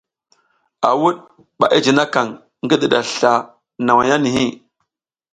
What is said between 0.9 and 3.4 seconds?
wuɗ ɓa i jinikaƞ ngi ɗiɗa sla